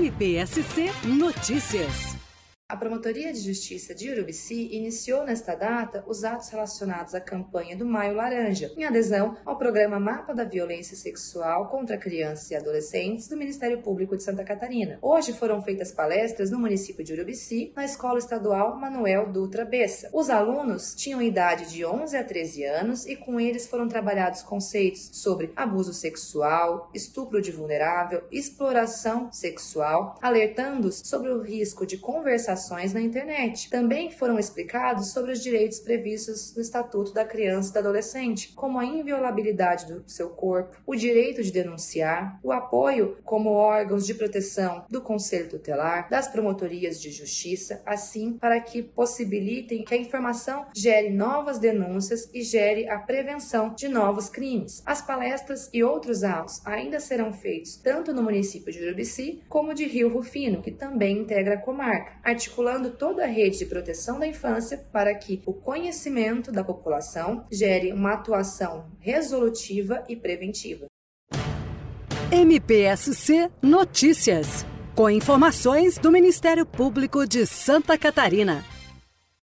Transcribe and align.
MPSC 0.00 0.90
Notícias. 1.04 2.09
A 2.70 2.76
Promotoria 2.76 3.32
de 3.32 3.40
Justiça 3.40 3.92
de 3.92 4.08
Urubici 4.12 4.68
iniciou 4.70 5.24
nesta 5.24 5.56
data 5.56 6.04
os 6.06 6.22
atos 6.22 6.50
relacionados 6.50 7.16
à 7.16 7.20
campanha 7.20 7.76
do 7.76 7.84
Maio 7.84 8.14
Laranja, 8.14 8.72
em 8.76 8.84
adesão 8.84 9.36
ao 9.44 9.58
programa 9.58 9.98
Mapa 9.98 10.32
da 10.32 10.44
Violência 10.44 10.96
Sexual 10.96 11.68
contra 11.68 11.98
Crianças 11.98 12.48
e 12.48 12.54
Adolescentes 12.54 13.26
do 13.26 13.36
Ministério 13.36 13.82
Público 13.82 14.16
de 14.16 14.22
Santa 14.22 14.44
Catarina. 14.44 15.00
Hoje 15.02 15.32
foram 15.32 15.60
feitas 15.60 15.90
palestras 15.90 16.52
no 16.52 16.60
município 16.60 17.02
de 17.02 17.12
Urubici, 17.12 17.72
na 17.74 17.84
Escola 17.84 18.20
Estadual 18.20 18.78
Manuel 18.78 19.32
Dutra 19.32 19.64
Bessa. 19.64 20.08
Os 20.12 20.30
alunos 20.30 20.94
tinham 20.94 21.20
idade 21.20 21.72
de 21.72 21.84
11 21.84 22.16
a 22.16 22.22
13 22.22 22.64
anos 22.66 23.04
e 23.04 23.16
com 23.16 23.40
eles 23.40 23.66
foram 23.66 23.88
trabalhados 23.88 24.42
conceitos 24.42 25.10
sobre 25.14 25.52
abuso 25.56 25.92
sexual, 25.92 26.88
estupro 26.94 27.42
de 27.42 27.50
vulnerável, 27.50 28.22
exploração 28.30 29.28
sexual, 29.32 30.14
alertando 30.22 30.92
sobre 30.92 31.30
o 31.30 31.42
risco 31.42 31.84
de 31.84 31.98
conversação 32.60 32.80
na 32.92 33.00
internet. 33.00 33.70
Também 33.70 34.10
foram 34.10 34.38
explicados 34.38 35.12
sobre 35.12 35.32
os 35.32 35.42
direitos 35.42 35.80
previstos 35.80 36.54
no 36.54 36.62
Estatuto 36.62 37.12
da 37.12 37.24
Criança 37.24 37.70
e 37.70 37.72
do 37.72 37.78
Adolescente, 37.78 38.52
como 38.54 38.78
a 38.78 38.84
inviolabilidade 38.84 39.86
do 39.86 40.02
seu 40.06 40.30
corpo, 40.30 40.76
o 40.86 40.94
direito 40.94 41.42
de 41.42 41.52
denunciar, 41.52 42.38
o 42.42 42.52
apoio 42.52 43.18
como 43.24 43.50
órgãos 43.50 44.06
de 44.06 44.14
proteção 44.14 44.84
do 44.90 45.00
Conselho 45.00 45.48
Tutelar, 45.48 46.08
das 46.10 46.28
promotorias 46.28 47.00
de 47.00 47.10
justiça, 47.10 47.82
assim 47.86 48.32
para 48.32 48.60
que 48.60 48.82
possibilitem 48.82 49.84
que 49.84 49.94
a 49.94 49.98
informação 49.98 50.66
gere 50.74 51.10
novas 51.10 51.58
denúncias 51.58 52.28
e 52.32 52.42
gere 52.42 52.88
a 52.88 52.98
prevenção 52.98 53.74
de 53.74 53.88
novos 53.88 54.28
crimes. 54.28 54.82
As 54.84 55.02
palestras 55.02 55.70
e 55.72 55.82
outros 55.82 56.24
atos 56.24 56.60
ainda 56.64 57.00
serão 57.00 57.32
feitos 57.32 57.76
tanto 57.76 58.12
no 58.12 58.22
município 58.22 58.72
de 58.72 58.82
Urubici 58.84 59.42
como 59.48 59.74
de 59.74 59.84
Rio 59.86 60.12
Rufino, 60.12 60.62
que 60.62 60.70
também 60.70 61.18
integra 61.18 61.54
a 61.54 61.58
comarca, 61.58 62.12
articulando 62.50 62.90
toda 62.90 63.22
a 63.24 63.26
rede 63.26 63.58
de 63.58 63.66
proteção 63.66 64.18
da 64.18 64.26
infância 64.26 64.84
para 64.92 65.14
que 65.14 65.40
o 65.46 65.52
conhecimento 65.52 66.50
da 66.50 66.64
população 66.64 67.46
gere 67.50 67.92
uma 67.92 68.12
atuação 68.12 68.86
resolutiva 68.98 70.04
e 70.08 70.16
preventiva. 70.16 70.86
MPSC 72.32 73.50
Notícias, 73.62 74.66
com 74.96 75.08
informações 75.08 75.96
do 75.96 76.10
Ministério 76.10 76.66
Público 76.66 77.26
de 77.26 77.46
Santa 77.46 77.96
Catarina. 77.96 78.64